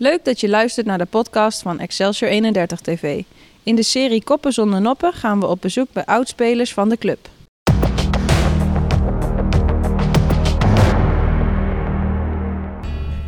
[0.00, 3.22] Leuk dat je luistert naar de podcast van Excelsior 31 TV.
[3.62, 7.28] In de serie Koppen zonder noppen gaan we op bezoek bij oudspelers van de club.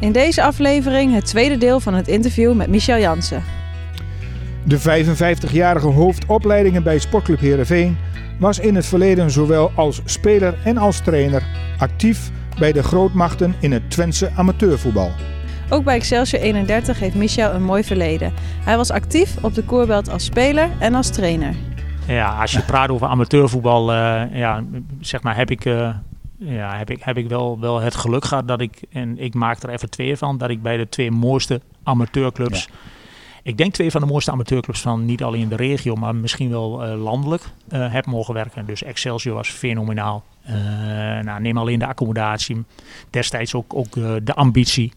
[0.00, 3.42] In deze aflevering het tweede deel van het interview met Michel Jansen.
[4.64, 7.96] De 55-jarige hoofdopleidingen bij Sportclub Heerenveen
[8.38, 11.42] was in het verleden zowel als speler en als trainer
[11.78, 15.10] actief bij de grootmachten in het Twentse amateurvoetbal.
[15.72, 18.32] Ook bij Excelsior 31 heeft Michel een mooi verleden.
[18.64, 21.54] Hij was actief op de koerbelt als speler en als trainer.
[22.06, 24.64] Ja, als je praat over amateurvoetbal, uh, ja,
[25.00, 25.95] zeg maar, heb ik, uh,
[26.38, 29.62] ja, heb ik, heb ik wel, wel het geluk gehad dat ik, en ik maak
[29.62, 32.74] er even twee van, dat ik bij de twee mooiste amateurclubs, ja.
[33.42, 36.50] ik denk twee van de mooiste amateurclubs van niet alleen in de regio, maar misschien
[36.50, 38.66] wel uh, landelijk, heb mogen werken.
[38.66, 40.24] Dus Excelsior was fenomenaal.
[41.23, 42.64] nou, neem alleen de accommodatie,
[43.10, 44.92] destijds ook, ook de ambitie.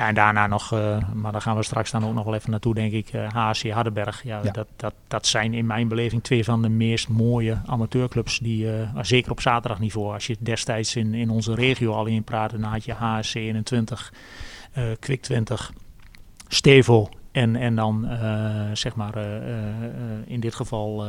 [0.00, 2.50] Ja, en daarna nog, uh, maar daar gaan we straks dan ook nog wel even
[2.50, 4.22] naartoe, denk ik, uh, HC Hardenberg.
[4.22, 8.38] Ja, ja, Dat, dat, dat zijn in mijn beleving twee van de meest mooie amateurclubs,
[8.38, 10.12] die, uh, zeker op zaterdagniveau.
[10.12, 14.12] Als je destijds in, in onze regio al in praatte, dan had je HSC 21,
[14.98, 15.72] Kwik 20,
[16.48, 18.08] Stevo en, en dan
[18.72, 19.16] zeg maar
[20.26, 21.06] in dit geval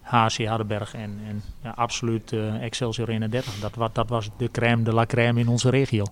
[0.00, 3.54] HC Hardenberg en, en ja, absoluut Excelsior 31.
[3.60, 6.04] Dat, dat was de crème de la crème in onze regio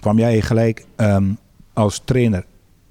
[0.00, 1.38] kwam jij gelijk um,
[1.72, 2.44] als trainer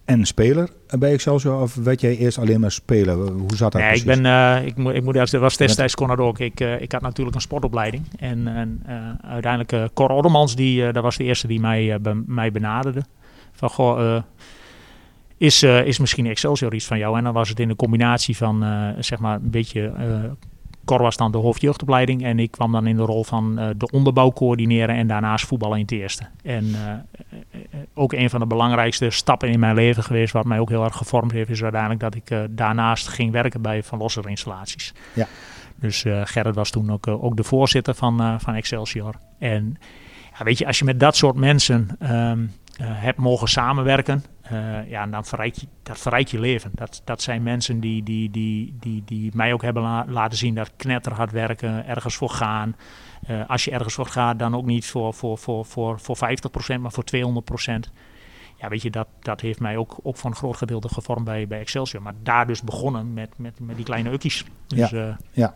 [0.06, 1.62] en speler bij Excelsior?
[1.62, 3.16] Of werd jij eerst alleen maar speler?
[3.16, 4.06] Hoe zat dat nee, precies?
[4.06, 6.40] ik ben, uh, ik, moet, ik moet, dat was destijds kon dat ook.
[6.40, 8.08] Ik, uh, ik had natuurlijk een sportopleiding.
[8.20, 13.02] En, en uh, uiteindelijk Cor Oddermans, die, dat was de eerste die mij, mij benaderde.
[13.52, 14.24] Van, goh,
[15.38, 17.18] is, is misschien Excelsior iets van jou?
[17.18, 18.66] En dan was het in de combinatie van,
[19.00, 19.94] zeg maar, een beetje
[20.86, 23.92] Cor was dan de hoofdjeugdopleiding en ik kwam dan in de rol van uh, de
[23.92, 26.24] onderbouw coördineren en daarnaast voetballen in het eerste.
[26.44, 26.94] En uh,
[27.94, 30.96] ook een van de belangrijkste stappen in mijn leven geweest, wat mij ook heel erg
[30.96, 34.94] gevormd heeft, is uiteindelijk dat ik uh, daarnaast ging werken bij Van Losser installaties.
[35.14, 35.28] Ja.
[35.76, 39.16] Dus Gerrit was toen ook, ook de voorzitter van, van Excelsior.
[39.40, 39.78] En
[40.38, 42.52] ja, weet je, als je met dat soort mensen um,
[42.84, 46.72] hebt mogen samenwerken, uh, ja, dan verrijkt je, dat verrijkt je leven.
[46.74, 50.56] Dat, dat zijn mensen die, die, die, die, die mij ook hebben la laten zien
[50.56, 52.76] dat knetterhard werken, ergens voor gaan.
[53.30, 56.18] Uh, als je ergens voor gaat, dan ook niet voor, voor, voor, voor, voor
[56.78, 57.72] 50%, maar voor 200%.
[58.58, 61.60] Ja, weet je, dat, dat heeft mij ook, ook een groot gedeelte gevormd bij, bij
[61.60, 62.02] Excelsior.
[62.02, 64.46] Maar daar dus begonnen met, met, met die kleine ukkies.
[64.68, 65.54] Dus, ja, uh, ja,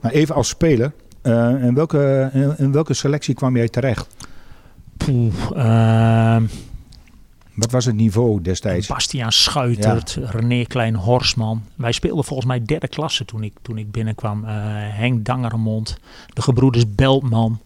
[0.00, 0.92] maar even als speler,
[1.22, 4.23] in, welke, in, in, welke selectie kwam jij terecht?
[5.04, 6.42] Poeh,
[7.54, 8.86] wat was het niveau destijds?
[8.86, 10.30] Bastiaan Schuitert, ja.
[10.30, 11.62] René Klein-Horsman.
[11.74, 14.44] Wij speelden volgens mij derde klasse toen ik, toen ik binnenkwam.
[14.44, 15.98] Uh, Henk Dangermond,
[16.32, 17.60] de gebroeders Beltman.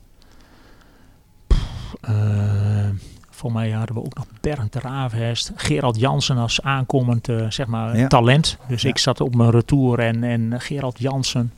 [2.09, 2.88] Uh,
[3.31, 5.53] voor mij hadden we ook nog Bernd de Ravenhest.
[5.56, 8.06] Gerald Jansen als aankomend uh, zeg maar, ja.
[8.06, 8.59] talent.
[8.69, 8.88] Dus ja.
[8.88, 11.53] ik zat op mijn retour en, en Gerald Jansen.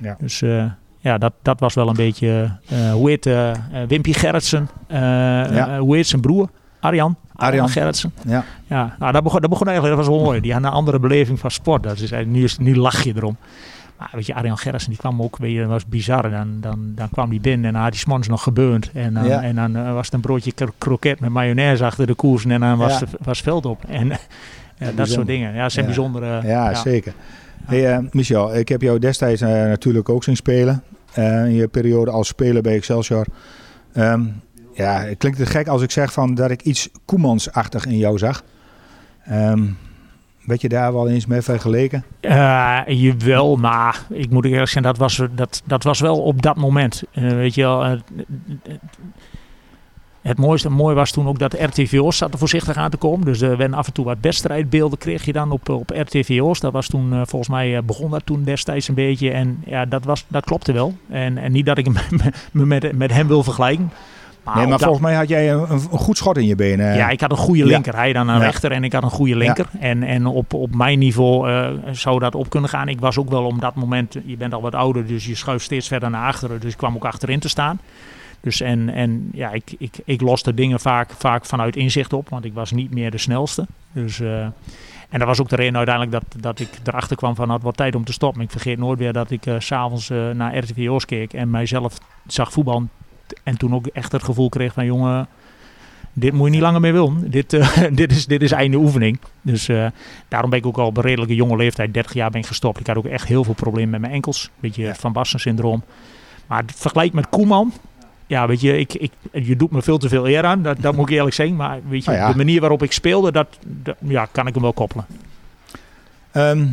[0.00, 0.16] Ja.
[0.18, 0.42] Dus
[1.00, 2.50] ja, dat, dat was wel een beetje...
[2.92, 3.30] hoe heet
[3.88, 4.68] Wimpy Gerritsen?
[5.78, 6.48] Hoe heet zijn broer?
[6.80, 7.16] Arjan.
[7.34, 8.12] Arjan Gerritsen.
[8.26, 8.44] Ja.
[8.66, 10.40] ja nou, dat begon, dat begon eigenlijk, dat was wel mooi.
[10.40, 11.82] Die had een andere beleving van sport.
[11.82, 13.36] Dat is, nu, is, nu lach je erom.
[13.98, 16.30] Maar weet je, Arjan Gerritsen, die kwam ook, weet je, dat was bizar.
[16.30, 18.90] Dan, dan, dan kwam die binnen en dan had die smons nog gebeurd.
[18.94, 19.42] En dan, ja.
[19.42, 22.44] en dan uh, was het een broodje kroket met mayonaise achter de koers.
[22.44, 23.06] En dan was, ja.
[23.22, 23.84] was veld op.
[23.88, 24.12] En
[24.94, 25.54] dat soort dingen.
[25.54, 26.46] Ja, zijn bijzondere...
[26.46, 27.12] Ja, zeker.
[27.70, 30.82] Hey, uh, Michel, ik heb jou destijds uh, natuurlijk ook zien spelen.
[31.14, 33.26] in je periode als speler bij Excelsior.
[33.96, 34.42] Um,
[34.74, 38.18] ja, het klinkt te gek als ik zeg van dat ik iets Koemansachtig in jou
[38.18, 38.42] zag.
[39.30, 39.78] Um,
[40.44, 42.04] werd je daar wel eens mee vergeleken?
[42.20, 46.56] Uh, jawel, maar ik moet eerlijk zeggen, dat was, dat, dat was wel op dat
[46.56, 47.02] moment.
[47.14, 48.00] Uh, weet je wel, uh,
[50.22, 53.26] het mooiste mooi was toen ook dat RTVO's zat er voorzichtig aan te komen.
[53.26, 56.60] Dus er werden af en toe wat wedstrijdbeelden kreeg je dan op, op RTVO's.
[56.60, 59.30] Dat was toen, volgens mij begon dat toen destijds een beetje.
[59.30, 60.94] En ja, dat, was, dat klopte wel.
[61.08, 61.88] En, en niet dat ik
[62.52, 63.90] me met, met hem wil vergelijken.
[64.42, 66.94] Maar nee, maar volgens mij had jij een, een, goed schot in je benen.
[66.94, 67.92] Ja, ik had een goede linker.
[67.92, 67.98] Ja.
[67.98, 68.44] Hij dan een ja.
[68.44, 69.66] rechter en ik had een goede linker.
[69.72, 69.80] Ja.
[69.80, 72.88] En, en op, op mijn niveau uh, zou dat op kunnen gaan.
[72.88, 75.64] Ik was ook wel om dat moment, je bent al wat ouder, dus je schuift
[75.64, 76.60] steeds verder naar achteren.
[76.60, 77.80] Dus ik kwam ook achterin te staan.
[78.40, 82.44] Dus en, en ja, ik, ik, ik loste dingen vaak, vaak vanuit inzicht op, want
[82.44, 83.66] ik was niet meer de snelste.
[83.92, 84.42] Dus, uh,
[85.08, 87.76] en dat was ook de reden uiteindelijk dat, dat ik erachter kwam van het wordt
[87.76, 88.42] tijd om te stoppen.
[88.42, 92.52] Ik vergeet nooit weer dat ik uh, s'avonds uh, naar RTVO's keek en mijzelf zag
[92.52, 92.90] voetballen
[93.42, 95.28] en toen ook echt het gevoel kreeg van jongen,
[96.12, 97.30] dit moet je niet langer meer willen.
[97.30, 99.18] Dit, uh, dit, is, dit is einde oefening.
[99.42, 99.86] Dus uh,
[100.28, 102.80] daarom ben ik ook al op een redelijke jonge leeftijd, 30 jaar ben ik gestopt.
[102.80, 104.44] Ik had ook echt heel veel problemen met mijn enkels.
[104.44, 104.94] Een beetje.
[104.94, 105.82] Van Basten syndroom.
[106.46, 107.72] Maar vergelijk met Koeman,
[108.30, 110.62] ja, weet je, ik, ik, je doet me veel te veel eer aan.
[110.62, 111.56] Dat, dat moet ik eerlijk zeggen.
[111.56, 112.30] Maar weet je, Nou ja.
[112.30, 115.06] de manier waarop ik speelde, dat, dat- ja, kan ik hem wel koppelen.
[116.32, 116.66] Ehm,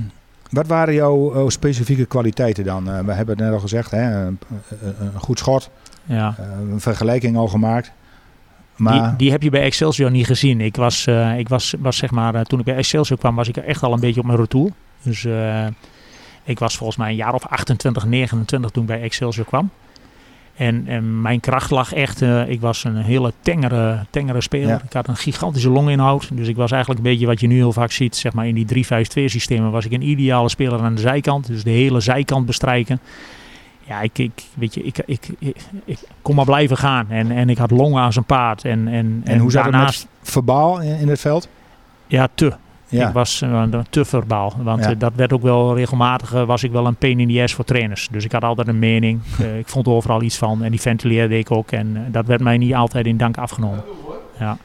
[0.50, 2.90] wat waren jouw eh, specifieke kwaliteiten dan?
[2.92, 4.40] Eh, we hebben het net al gezegd, hè, een,
[5.16, 5.70] goed schot,
[6.06, 6.36] Ja.
[6.38, 7.92] eh, een vergelijking al gemaakt.
[8.76, 10.62] Maar Die, die heb je bij Excelsior niet gezien.
[10.62, 13.58] Ik was, eh, ik was, was zeg maar, toen ik bij Excelsior kwam, was ik
[13.58, 14.72] echt al een beetje op mijn retour.
[15.02, 15.28] Dus
[16.44, 19.70] ik was volgens mij een jaar of 28, 29 toen ik bij Excelsior kwam.
[20.58, 24.68] En, en mijn kracht lag echt, eh, ik was een hele tengere, tengere speler.
[24.68, 24.82] Ja.
[24.86, 26.30] Ik had een gigantische longinhoud.
[26.34, 28.56] Dus ik was eigenlijk een beetje wat je nu heel vaak ziet, zeg maar in
[28.56, 31.48] die 3-5-2 systemen, was ik een ideale speler aan de zijkant.
[31.48, 33.00] Dus de hele zijkant bestrijken.
[33.84, 35.56] Ja, ik, ik, weet je, ik, ik, ik,
[35.86, 37.06] ik kon maar blijven gaan.
[37.10, 38.66] En, en ik had longen als een paard.
[38.66, 41.48] En, en, En hoe zat het daarnaast, verbaal in, in het veld?
[42.08, 42.54] Ja, te.
[42.90, 43.08] Ja.
[43.08, 44.54] Ik was eh, te verbaal.
[44.62, 44.90] Want Ja.
[44.90, 47.54] eh, dat werd ook wel regelmatig, eh, was ik wel een pain in the ass
[47.54, 48.08] voor trainers.
[48.12, 49.20] Dus ik had altijd een mening.
[49.60, 50.64] Ik vond overal iets van.
[50.64, 51.72] En die ventileerde ik ook.
[51.72, 53.84] En dat werd mij niet altijd in dank afgenomen.
[54.40, 54.58] Ja.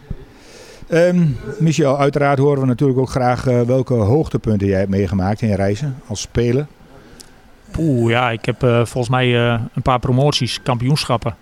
[0.88, 1.26] Ehm,
[1.58, 5.96] Michel, uiteraard horen we natuurlijk ook graag welke hoogtepunten jij hebt meegemaakt in je reizen
[6.06, 6.66] als speler.
[7.78, 9.34] Oeh, ja, ik heb volgens mij
[9.74, 11.34] een paar promoties, kampioenschappen.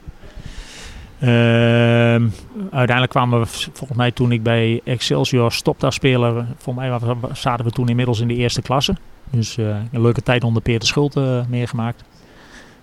[1.20, 2.28] Ehm,
[2.70, 7.64] uiteindelijk kwamen we, volgens mij toen ik bij Excelsior stopte als speler, volgens mij zaten
[7.64, 8.94] we toen inmiddels in de eerste klasse.
[9.30, 12.04] Dus eh, een leuke tijd onder Peter Schulte eh, meegemaakt.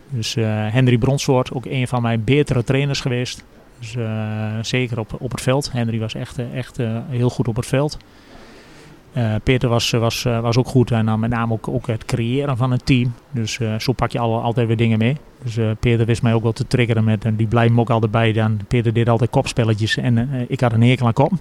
[0.10, 3.44] Dus eh, Henry Bronswoord, ook een van mijn betere trainers geweest.
[3.80, 3.95] Dus
[4.62, 5.72] zeker op, op het veld.
[5.72, 6.78] Henry was echt, echt
[7.10, 7.98] heel goed op het veld.
[9.44, 12.72] Peter was, was, was ook goed en dan met name ook, ook het creëren van
[12.72, 13.13] een team.
[13.31, 15.18] Dus zo pak je al, altijd weer dingen mee.
[15.44, 17.89] Dus eh, Peter wist mij ook wel te triggeren met, en die blijft me ook
[17.89, 18.34] altijd bij.
[18.34, 21.31] Dan, Peter deed altijd kopspelletjes en eh, ik had een hekel aan kop.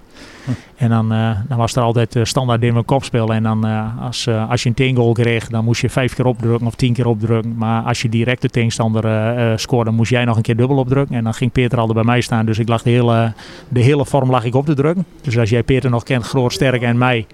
[0.45, 0.51] Hm.
[0.75, 3.33] En dan, eh, dan was er altijd eh, standaard in mijn kopspel.
[3.33, 6.25] En dan eh, als, eh, als je een teamgoal kreeg, dan moest je vijf keer
[6.25, 7.55] opdrukken of tien keer opdrukken.
[7.57, 10.77] Maar als je direct de tegenstander eh, eh, scoorde, moest jij nog een keer dubbel
[10.77, 11.15] opdrukken.
[11.15, 12.45] En dan ging Peter altijd bij mij staan.
[12.45, 13.33] Dus ik lag de hele,
[13.69, 15.05] de hele vorm lag ik op te drukken.
[15.21, 17.25] Dus als jij Peter nog kent, groot, sterk en mij.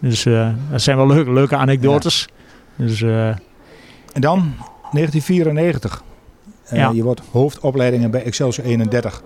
[0.00, 2.28] Dus eh, dat zijn wel leuke, leuke anekdotes.
[2.76, 3.28] Dus eh,
[4.12, 4.52] En dan
[4.92, 6.02] 1994.
[6.64, 6.90] Eh, Ja.
[6.94, 9.22] Je wordt hoofdopleidingen bij Excelsior 31.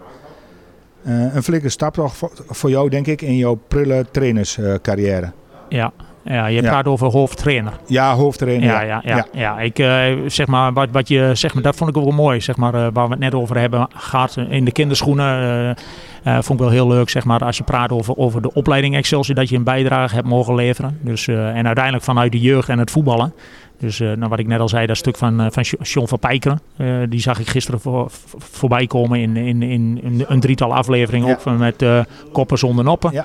[1.05, 5.33] Eh, een flinke stap toch voor, voor jou, denk ik, in jouw prille trainerscarrière.
[5.69, 5.93] ja,
[6.25, 6.69] ja, je Ja.
[6.71, 7.73] praat over hoofdtrainer.
[7.87, 8.69] ja, hoofdtrainer.
[8.69, 9.59] Ja, ja, ja, ja.
[9.61, 12.41] Ik, eh, zeg maar, wat, wat je, zeg maar, dat vond ik ook wel mooi.
[12.41, 15.77] Zeg maar, waar we het net over hebben gehad in de kinderschoenen.
[16.25, 19.37] vond ik wel heel leuk, zeg maar, als je praat over, over de opleiding Excelsior,
[19.37, 20.99] dat je een bijdrage hebt mogen leveren.
[21.01, 23.33] Dus, en uiteindelijk vanuit de jeugd en het voetballen.
[23.79, 26.19] Dus eh, nou, wat ik net al zei, dat stuk van, eh, van John van
[26.19, 26.61] Pijkeren.
[26.77, 30.75] eh, die zag ik gisteren voor, voor- voorbij komen in, in, in, in een drietal
[30.75, 31.29] afleveringen.
[31.29, 31.35] Ja.
[31.53, 31.85] Ook met
[32.33, 33.13] koppen zonder noppen.
[33.13, 33.25] Ja.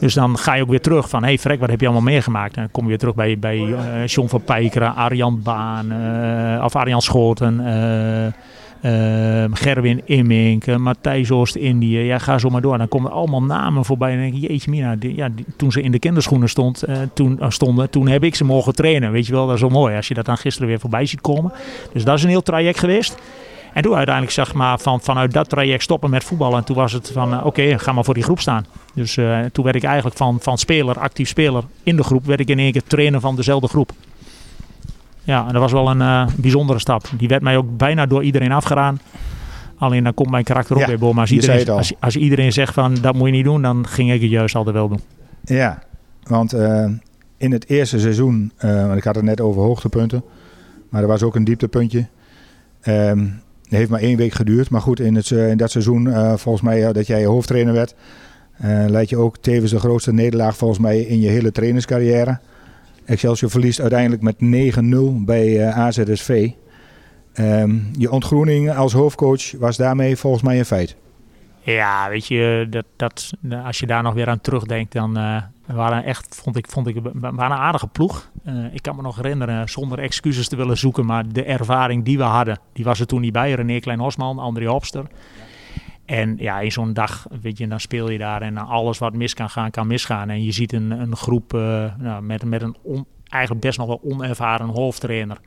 [0.00, 2.04] Dus dan ga je ook weer terug van, hé hey Frek, wat heb je allemaal
[2.04, 2.54] meegemaakt?
[2.56, 3.74] En dan kom je weer terug bij, bij
[4.06, 5.92] John van Pijkeren, Arjan Baan,
[6.64, 7.60] of Arjan Schoten,
[9.52, 11.98] Gerwin Immink, Matthijs Oost-Indië.
[11.98, 12.78] Ja, ga zo maar door.
[12.78, 15.98] Dan komen allemaal namen voorbij en denk ik, jeetje mina, ja, toen ze in de
[15.98, 19.12] kinderschoenen stond, eh, toen, eh, stonden, toen heb ik ze mogen trainen.
[19.12, 21.20] Weet je wel, dat is wel mooi als je dat dan gisteren weer voorbij ziet
[21.20, 21.52] komen.
[21.92, 23.16] Dus dat is een heel traject geweest.
[23.72, 26.58] En toen uiteindelijk zeg maar van, vanuit dat traject stoppen met voetballen.
[26.58, 28.66] En toen was het van eh, oké, ga maar voor die groep staan.
[28.94, 29.18] Dus
[29.52, 32.58] toen werd ik eigenlijk van, van speler, actief speler in de groep, werd ik in
[32.58, 33.92] één keer trainer van dezelfde groep.
[35.26, 37.04] Ja, en dat was wel een eh, bijzondere stap.
[37.16, 39.00] Die werd mij ook bijna door iedereen afgedaan.
[39.78, 41.14] Alleen dan komt mijn karakter ook Ja, weer boven.
[41.14, 41.76] Maar als iedereen, al.
[41.76, 44.54] als, als iedereen zegt van dat moet je niet doen, dan ging ik het juist
[44.54, 45.00] altijd wel doen.
[45.44, 45.82] Ja,
[46.22, 46.84] want eh,
[47.36, 50.22] in het eerste seizoen, eh, want ik had het net over hoogtepunten,
[50.88, 52.06] maar er was ook een dieptepuntje.
[52.80, 53.26] Ehm
[53.62, 56.92] het heeft maar één week geduurd, maar goed, in, het, in dat seizoen, volgens mij
[56.92, 57.94] dat jij hoofdtrainer werd,
[58.86, 62.38] leid je ook tevens de grootste nederlaag volgens mij in je hele trainerscarrière.
[63.06, 66.50] Excelsior verliest uiteindelijk met 9-0 bij eh, AZSV.
[67.32, 70.96] Ehm, je ontgroening als hoofdcoach was daarmee volgens mij een feit.
[71.60, 73.32] Ja, weet je, dat, dat,
[73.64, 76.96] als je daar nog weer aan terugdenkt, dan eh, waren echt, vond ik, vond ik,
[77.12, 78.30] waren een aardige ploeg.
[78.44, 82.18] Eh, ik kan me nog herinneren, zonder excuses te willen zoeken, maar de ervaring die
[82.18, 83.52] we hadden, die was er toen niet bij.
[83.52, 85.04] René Klein-Hosman, André Hopster.
[86.06, 89.34] En ja, in zo'n dag, weet je, dan speel je daar en alles wat mis
[89.34, 90.30] kan gaan, kan misgaan.
[90.30, 92.76] En je ziet een, een groep eh, nou, met, met een
[93.24, 95.38] eigenlijk best nog wel onervaren hoofdtrainer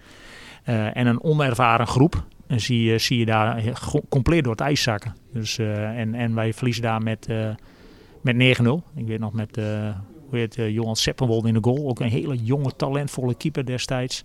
[0.63, 2.23] eh, en een onervaren groep.
[2.47, 3.63] En zie je, zie je daar
[4.09, 5.15] compleet door het ijs zakken.
[5.33, 7.27] Dus, eh, en, en wij verliezen daar met,
[8.21, 8.39] met 9-0.
[8.95, 9.55] Ik weet nog met
[10.29, 11.89] hoe heet, Johan Seppenwold in de goal.
[11.89, 14.23] Ook een hele jonge, talentvolle keeper destijds.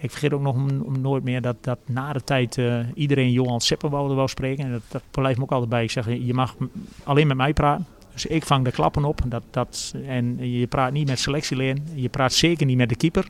[0.00, 0.56] Ik vergeet ook nog
[0.98, 4.64] nooit meer dat, dat na de tijd eh, iedereen Johan Seppenwoude wou spreken.
[4.64, 5.82] En dat, dat blijft me ook altijd bij.
[5.82, 6.56] Ik zeg, je mag
[7.04, 7.86] alleen met mij praten.
[8.12, 9.20] Dus ik vang de klappen op.
[9.26, 11.86] Dat, dat, en je praat niet met selectieleen.
[11.94, 13.28] Je praat zeker niet met de keeper.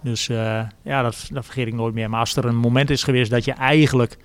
[0.00, 2.10] Dus eh, ja, dat, dat vergeet ik nooit meer.
[2.10, 4.16] Maar als er een moment is geweest dat je eigenlijk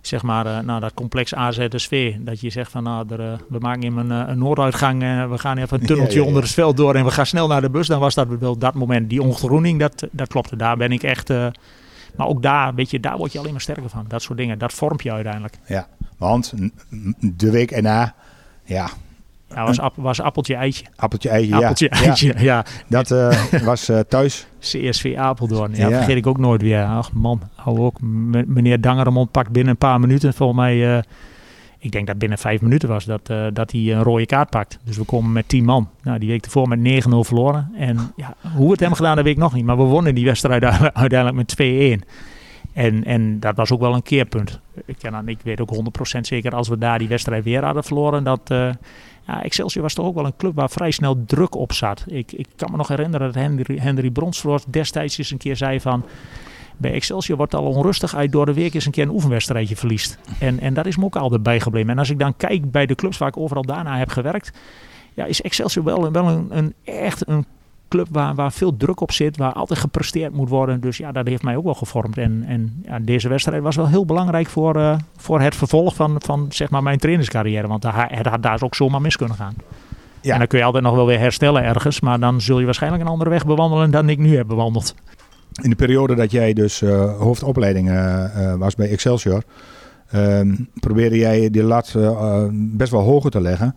[0.00, 2.16] zeg maar, uh, nou, dat complex aanzetten sfeer.
[2.18, 5.38] Dat je zegt van, nou, er, uh, we maken even een, een noorduitgang en we
[5.38, 6.28] gaan even een tunneltje ja, ja, ja.
[6.28, 7.86] onder het veld door en we gaan snel naar de bus.
[7.86, 9.08] Dan was dat wel dat moment.
[9.08, 10.56] Die ongroening, dat, dat klopte.
[10.56, 11.28] Daar ben ik echt...
[12.16, 14.04] Maar ook daar, weet je, daar word je alleen maar sterker van.
[14.08, 15.58] Dat soort dingen, dat vormt je uiteindelijk.
[15.66, 15.86] Ja,
[16.18, 16.54] want
[17.20, 18.14] de week erna,
[18.64, 18.88] ja,
[19.54, 20.84] ja, was, app, was appeltje eitje.
[20.96, 22.00] Appeltje eitje, appeltje, ja.
[22.00, 22.42] eitje, ja.
[22.42, 22.64] ja.
[22.98, 24.46] Dat uh, was uh, thuis.
[24.60, 26.84] CSV Apeldoorn, ja, ja, vergeet ik ook nooit weer.
[26.84, 28.00] Ach man, hou ook.
[28.00, 30.96] Meneer Dangeremond pakt binnen een paar minuten, volgens mij...
[30.96, 31.02] Uh,
[31.82, 34.78] ik denk dat binnen vijf minuten was dat, dat hij een rode kaart pakt.
[34.84, 35.88] Dus we komen met tien man.
[36.02, 37.70] Nou, die week ervoor met 9-0 verloren.
[37.74, 39.64] En ja, hoe we het hebben gedaan, dat weet ik nog niet.
[39.64, 42.06] Maar we wonnen die wedstrijd uiteindelijk met 2-1.
[42.80, 44.60] En, en dat was ook wel een keerpunt.
[44.84, 45.74] Ik, ik weet ook
[46.16, 48.70] 100% zeker als we daar die wedstrijd weer hadden verloren, dat, uh,
[49.26, 52.04] ja, Excelsior was toch ook wel een club waar vrij snel druk op zat.
[52.06, 55.80] Ik, ik kan me nog herinneren dat Henry, Henry Bronsvoort destijds eens een keer zei
[55.80, 56.04] van...
[56.76, 60.18] Bij Excelsior wordt al onrustig uit door de week eens een keer een oefenwedstrijdje verliest.
[60.38, 61.90] En, en dat is me ook altijd bijgebleven.
[61.90, 64.58] En als ik dan kijk bij de clubs waar ik overal daarna heb gewerkt...
[65.14, 67.44] Ja, is Excelsior wel, wel een, een echt een
[67.90, 70.80] club waar, waar veel druk op zit, waar altijd gepresteerd moet worden.
[70.80, 72.18] Dus ja, dat heeft mij ook wel gevormd.
[72.18, 76.16] En, en ja, deze wedstrijd was wel heel belangrijk voor, uh, voor het vervolg van,
[76.18, 77.66] van zeg maar mijn trainerscarrière.
[77.66, 79.54] Want het had daar ook zomaar mis kunnen gaan.
[80.20, 80.32] Ja.
[80.32, 83.02] En dan kun je altijd nog wel weer herstellen ergens, maar dan zul je waarschijnlijk
[83.02, 84.94] een andere weg bewandelen dan ik nu heb bewandeld.
[85.62, 89.42] In de periode dat jij dus uh, hoofdopleiding uh, was bij Excelsior,
[90.80, 91.94] probeerde jij die lat
[92.52, 93.76] best wel hoger te leggen.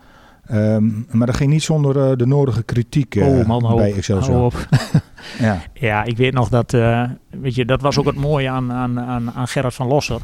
[0.52, 4.54] Um, maar dat ging niet zonder uh, de nodige kritiek uh, oh, man, bij Excelsior.
[5.40, 5.62] ja.
[5.74, 9.00] ja, ik weet nog dat, uh, weet je, dat was ook het mooie aan, aan,
[9.00, 10.20] aan, aan Gerrit van Losser.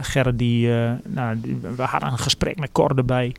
[0.00, 0.68] Gerrit, die,
[1.06, 3.34] nou, die, we hadden een gesprek met Cor erbij.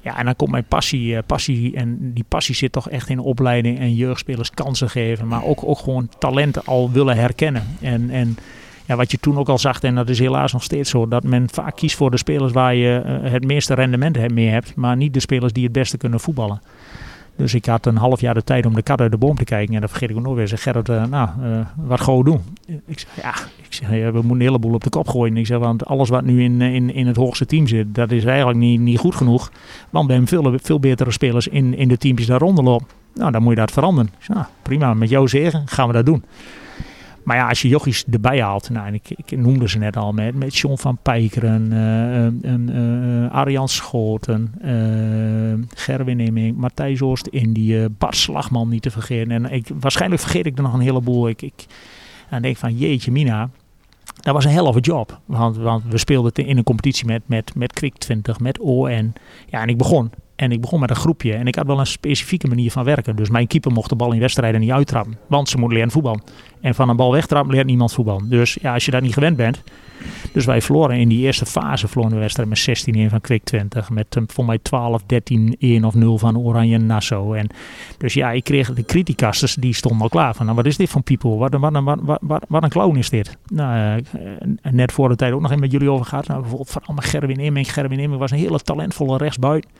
[0.00, 1.76] Ja, en dan komt mijn passie, passie.
[1.76, 5.26] En die passie zit toch echt in opleiding en jeugdspelers kansen geven.
[5.26, 7.62] Maar ook, ook gewoon talenten al willen herkennen.
[7.80, 8.36] En, en
[8.90, 11.22] ja, wat je toen ook al zag, en dat is helaas nog steeds zo, dat
[11.22, 14.96] men vaak kiest voor de spelers waar je uh, het meeste rendement mee hebt, maar
[14.96, 16.62] niet de spelers die het beste kunnen voetballen.
[17.36, 19.44] Dus ik had een half jaar de tijd om de kat uit de boom te
[19.44, 19.74] kijken.
[19.74, 20.48] En dan vergeet ik ook nog weer.
[20.48, 22.40] Zeg Gerrit, uh, nou, uh, wat gaan we doen?
[22.86, 25.36] Ik zeg, ja, ik zeg, we moeten een heleboel op de kop gooien.
[25.36, 28.24] Ik zeg, want alles wat nu in, in, in het hoogste team zit, dat is
[28.24, 29.52] eigenlijk niet, niet goed genoeg.
[29.90, 32.86] Want we hebben veel, betere spelers in, in de teampjes daaronder lopen.
[33.14, 34.10] Nou, dan moet je dat veranderen.
[34.20, 36.24] Ik nou, prima, met jou zeggen gaan we dat doen.
[37.22, 40.34] Maar ja, als je jochies erbij haalt, nou, ik, ik noemde ze net al met,
[40.34, 44.54] met John van Pijkeren, uh, uh, uh, Arjan Schoten,
[45.74, 49.30] Gerwin Imming, Matthijs Oost-Indië, Bart Slagman niet te vergeten.
[49.30, 51.28] En ik, waarschijnlijk vergeet ik er nog een heleboel.
[51.28, 51.66] Ik, ik
[52.30, 53.50] en denk van jeetje mina,
[54.20, 55.20] dat was een hell of job.
[55.24, 55.56] Want,
[55.88, 59.12] we speelden in een competitie met, met, met Kwik 20, met ON.
[59.46, 60.10] Ja, en ik begon.
[60.40, 61.34] En ik begon met een groepje.
[61.34, 63.16] En ik had wel een specifieke manier van werken.
[63.16, 65.18] Dus mijn keeper mocht de bal in wedstrijden niet uittrappen.
[65.26, 66.20] Want ze moet leren voetbal.
[66.60, 68.20] En van een bal wegtrappen leert niemand voetbal.
[68.24, 69.62] Dus ja, als je daar niet gewend bent.
[70.32, 73.90] Dus wij verloren in die eerste fase verloren de wedstrijd met 16-1 van Kwik 20.
[73.90, 77.38] Met um, voor mij 12, 13, 1 of 0 van Oranje Nassau.
[77.38, 77.46] En
[77.98, 80.44] dus ja, ik kreeg de criticasters, die stonden al klaar van.
[80.44, 81.36] Nou, wat is dit van people?
[81.36, 83.36] Wat, wat, wat, wat, wat, wat een clown is dit?
[83.52, 86.26] Nou, uh, net voor de tijd ook nog even met jullie over gehad.
[86.26, 87.72] Nou, bijvoorbeeld van allemaal Gerwin Imming.
[87.72, 89.70] Gerwin Imming was een hele talentvolle rechtsbuiten.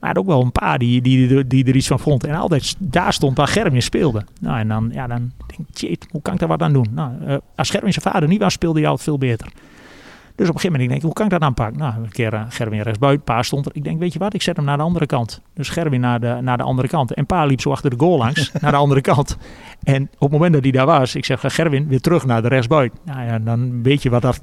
[0.00, 2.24] Maar ook wel een paar die, die, die, er iets van vond.
[2.24, 4.24] En altijd daar stond waar Gerwin speelde.
[4.40, 6.86] Nou, en dan, ja, dan denk ik, jeet, hoe kan ik daar wat aan doen?
[6.90, 9.48] Nou, uh, als Gerwin zijn vader niet was, speelde hij altijd veel beter.
[10.38, 11.78] Dus op een gegeven moment denk ik, hoe kan ik dat aanpakken?
[11.78, 13.72] Nou, een keer uh, Gerwin rechtsbuiten, Pa stond er.
[13.74, 15.42] Ik denk, weet je wat, ik zet hem naar de andere kant.
[15.54, 17.14] Dus Gerwin naar de, naar de andere kant.
[17.14, 19.38] En Pa liep zo achter de goal langs, naar de andere kant.
[19.82, 22.48] En op het moment dat hij daar was, ik zeg, Gerwin weer terug naar de
[22.48, 22.98] rechtsbuiten.
[23.04, 24.40] Nou ja, dan weet je wat dat...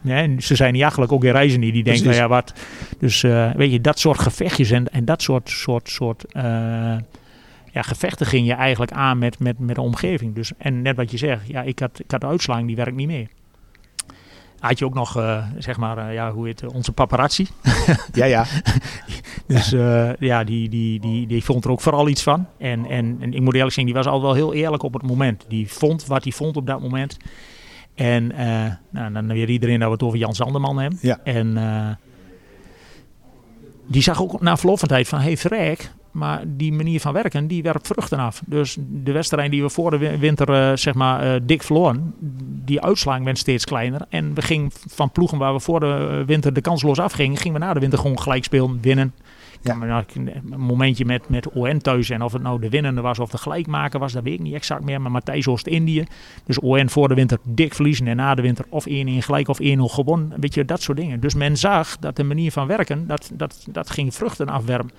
[0.00, 1.72] Nee, ze zijn niet eigenlijk ook in reizen niet.
[1.72, 2.52] Die denken, nou ja, wat...
[2.98, 6.42] Dus uh, weet je, dat soort gevechtjes en, en dat soort, soort, soort uh,
[7.72, 10.34] ja, gevechten ging je eigenlijk aan met, met, met de omgeving.
[10.34, 12.96] Dus, en net wat je zegt, ja, ik had, ik had de uitslag, die werkt
[12.96, 13.28] niet meer
[14.60, 17.46] had je ook nog, uh, zeg maar, uh, ja, hoe heet het, onze paparazzi.
[18.12, 18.46] ja, ja.
[19.46, 22.46] dus uh, ja, die, die, die, die vond er ook vooral iets van.
[22.58, 25.02] En, en, en ik moet eerlijk zeggen, die was altijd wel heel eerlijk op het
[25.02, 25.44] moment.
[25.48, 27.16] Die vond wat hij vond op dat moment.
[27.94, 28.26] En
[28.90, 30.98] nou, dan weer iedereen dat we het over Jan Zanderman hebben.
[31.02, 31.20] Ja.
[31.24, 31.56] En
[33.86, 37.46] die zag ook na verloop van tijd van, hey Freek, maar die manier van werken,
[37.46, 38.42] die werpt vruchten af.
[38.46, 42.14] Dus de wedstrijd die we voor de winter uh, zeg maar uh, dik verloren,
[42.64, 44.00] die uitslag werd steeds kleiner.
[44.08, 47.66] En we gingen van ploegen waar we voor de winter de kansloos afgingen, gingen we
[47.66, 49.14] na de winter gewoon gelijk spelen, winnen.
[49.60, 49.74] Ja.
[49.74, 53.30] Nou, een momentje met, met ON thuis en of het nou de winnende was of
[53.30, 55.00] de gelijkmaker was, dat weet ik niet exact meer.
[55.00, 56.04] Maar Matthijs Oost-Indië.
[56.44, 59.58] Dus ON voor de winter dik verliezen en na de winter of 1-1 gelijk of
[59.62, 60.32] 1-0 gewonnen.
[60.40, 61.20] Weet je, dat soort dingen.
[61.20, 64.90] Dus men zag dat de manier van werken, dat, dat, dat ging vruchten afwerpen.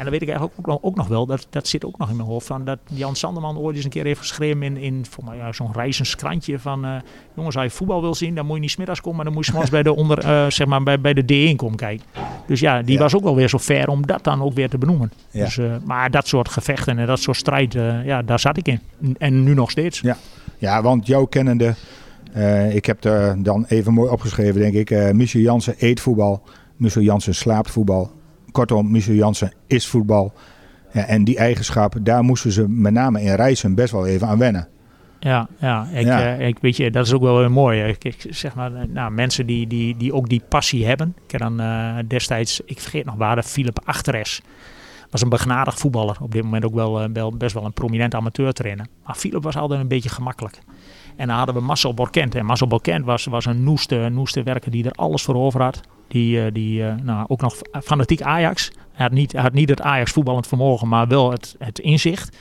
[0.00, 2.10] En dan weet ik eigenlijk ook, nog- ook nog wel, dat, dat zit ook nog
[2.10, 5.06] in mijn hoofd, van dat Jan Sanderman ooit eens een keer heeft geschreven in, in
[5.10, 6.94] voor mij, ja, zo'n reizenskrantje van, eh,
[7.36, 9.44] jongens, als je voetbal wil zien, dan moet je niet smiddags komen, maar dan moet
[9.44, 12.06] je 's morgens bij de onder, eh, zeg maar, bij, bij de D1 komen kijken.
[12.46, 13.00] Dus ja, die Ja.
[13.00, 15.12] was ook wel weer zo ver om dat dan ook weer te benoemen.
[15.30, 15.44] Ja.
[15.44, 17.72] Dus, eh, maar dat soort gevechten en dat soort strijd,
[18.04, 18.80] ja, daar zat ik in.
[19.18, 20.02] En nu nog steeds.
[20.58, 21.74] Ja, want jouw kennende,
[22.32, 24.90] eh, ik heb er dan even mooi opgeschreven, denk ik.
[24.90, 26.42] eh Michel Jansen eet voetbal,
[26.76, 28.10] Michel Jansen slaapt voetbal.
[28.52, 30.32] Kortom, Michel Jansen is voetbal.
[30.92, 34.38] Ja, en die eigenschap, daar moesten ze met name in Rijssen best wel even aan
[34.38, 34.68] wennen.
[35.20, 36.36] Ja, ja, ik, Ja.
[36.36, 37.82] eh, ik weet je, dat is ook wel weer mooi.
[37.82, 41.14] Ik, ik zeg maar, eh, nou, mensen die, die, die ook die passie hebben.
[41.24, 44.40] Ik heb dan eh, destijds, ik vergeet nog waar, de Philip Achteres.
[45.10, 46.16] Was een begnadigd voetballer.
[46.20, 48.86] Op dit moment ook wel, wel best wel een prominent amateurtrainer.
[49.06, 50.58] Maar Philip was altijd een beetje gemakkelijk.
[51.16, 52.34] En dan hadden we Marcel Borkent.
[52.34, 55.80] En Marcel Borkent was, was een noeste, noeste werker die er alles voor over had.
[56.10, 58.70] Die, eh, die eh, nou, ook nog fanatiek Ajax.
[58.92, 62.36] Hij had niet, had niet het Ajax voetballend vermogen, maar wel het, het inzicht.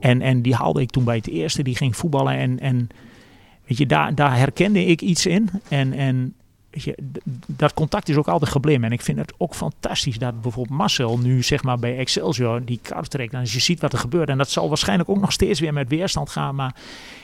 [0.00, 1.62] En, en die haalde ik toen bij het eerste.
[1.62, 2.88] Die ging voetballen en, en
[3.66, 5.50] weet je, daar, daar herkende ik iets in.
[5.68, 6.34] En, en
[7.46, 8.84] dat contact is ook altijd gebleven.
[8.84, 12.78] En ik vind het ook fantastisch dat bijvoorbeeld Marcel nu zeg maar bij Excelsior die
[12.82, 13.32] kar trekt.
[13.32, 14.28] En als je ziet wat er gebeurt.
[14.28, 16.54] En dat zal waarschijnlijk ook nog steeds weer met weerstand gaan.
[16.54, 16.74] Maar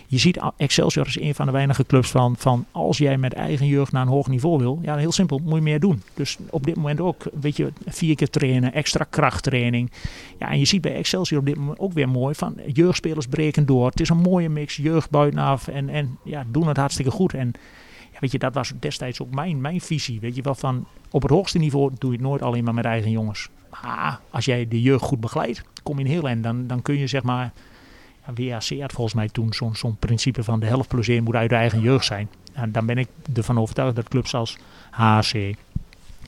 [0.06, 3.66] je ziet Excelsior is een van de weinige clubs van, van als jij met eigen
[3.66, 4.78] jeugd naar een hoog niveau wil.
[4.82, 6.02] Ja, heel simpel, moet je meer doen.
[6.14, 9.90] Dus op dit moment ook, weet je, vier keer trainen, extra krachttraining.
[10.38, 13.66] Ja, en je ziet bij Excelsior op dit moment ook weer mooi van jeugdspelers breken
[13.66, 13.86] door.
[13.86, 17.34] Het is een mooie mix, jeugd buitenaf en, en ja, doen het hartstikke goed.
[17.34, 17.52] En
[18.20, 20.20] weet je, dat was destijds ook mijn, mijn visie.
[20.20, 22.84] Weet je wel, van op het hoogste niveau doe je het nooit alleen maar met
[22.84, 23.48] eigen jongens.
[23.70, 26.42] Maar als jij de jeugd goed begeleidt, kom je in heel eind.
[26.42, 27.52] Dan, dan kun je zeg maar,
[28.34, 31.50] WAC had volgens mij toen zo'n zo'n principe van de helft plus één moet uit
[31.50, 32.28] de eigen jeugd zijn.
[32.52, 34.56] En dan ben ik ervan overtuigd dat clubs als
[34.90, 35.54] HC,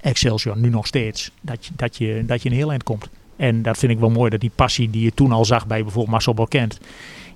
[0.00, 3.08] Excelsior, nu nog steeds, dat je, dat je, dat je een heel eind komt.
[3.36, 5.82] En dat vind ik wel mooi, dat die passie die je toen al zag bij
[5.82, 6.80] bijvoorbeeld Marcel Borkent,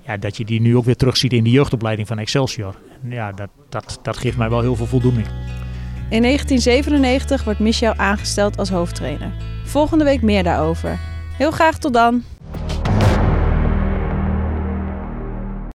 [0.07, 2.75] ja, dat je die nu ook weer terugziet in de jeugdopleiding van Excelsior.
[3.09, 5.27] Ja, dat, dat, dat geeft mij wel heel veel voldoening.
[6.11, 9.33] In 1997 wordt Michel aangesteld als hoofdtrainer.
[9.65, 10.99] Volgende week meer daarover.
[11.37, 12.23] Heel graag tot dan!